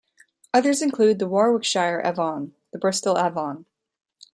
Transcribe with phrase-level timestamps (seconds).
[0.51, 3.67] Others include the Warwickshire Avon, the Bristol Avon.